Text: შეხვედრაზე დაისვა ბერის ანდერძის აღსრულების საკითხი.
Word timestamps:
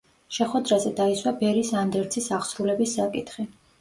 შეხვედრაზე 0.35 0.93
დაისვა 0.99 1.33
ბერის 1.43 1.71
ანდერძის 1.85 2.31
აღსრულების 2.39 2.97
საკითხი. 3.01 3.47